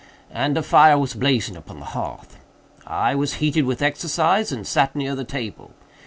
and 0.31 0.57
a 0.57 0.63
fire 0.63 0.97
was 0.97 1.13
blazing 1.13 1.55
upon 1.55 1.77
the 1.79 1.85
hearth. 1.85 2.39
I 2.87 3.13
was 3.13 3.35
heated 3.35 3.65
with 3.65 3.83
exercise 3.83 4.51
and 4.51 4.65
sat 4.65 4.95
near 4.95 5.13
the 5.13 5.23
table. 5.23 5.75